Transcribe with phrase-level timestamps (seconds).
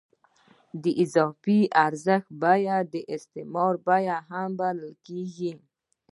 [0.83, 5.53] د اضافي ارزښت بیه د استثمار بیه هم بلل کېږي